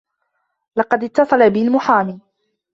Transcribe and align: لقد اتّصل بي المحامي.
لقد 0.77 1.03
اتّصل 1.03 1.49
بي 1.49 1.61
المحامي. 1.61 2.19